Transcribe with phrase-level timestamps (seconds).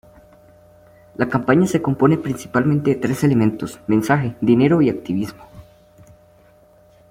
[1.15, 5.47] La campaña se compone principalmente de tres elementos: mensaje, dinero y activismo.